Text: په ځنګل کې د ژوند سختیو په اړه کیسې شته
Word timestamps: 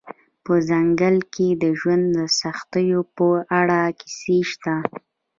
په 0.43 0.53
ځنګل 0.69 1.15
کې 1.33 1.47
د 1.63 1.63
ژوند 1.79 2.11
سختیو 2.41 2.99
په 3.15 3.27
اړه 3.59 3.79
کیسې 3.99 4.39
شته 4.49 4.75